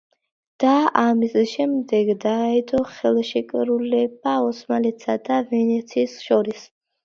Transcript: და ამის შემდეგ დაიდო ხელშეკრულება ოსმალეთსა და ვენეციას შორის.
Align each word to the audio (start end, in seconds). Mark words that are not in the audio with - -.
და 0.61 0.69
ამის 1.01 1.35
შემდეგ 1.51 2.09
დაიდო 2.23 2.81
ხელშეკრულება 2.95 4.35
ოსმალეთსა 4.49 5.21
და 5.31 5.41
ვენეციას 5.57 6.21
შორის. 6.29 6.69